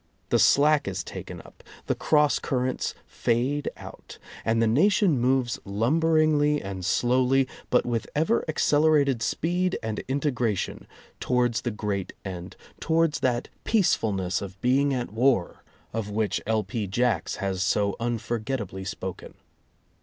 [0.29, 6.59] The slack is taken up, the cross currents fade out, and the nation moves lumberingly
[6.59, 10.87] and slowly, but with ever accelerated speed and integration,
[11.19, 15.61] towards the great end, towards that "peacefulness of being at war,"
[15.93, 16.63] of which L.
[16.63, 16.87] P.
[16.87, 19.35] Jacks has so unforget ably spoken.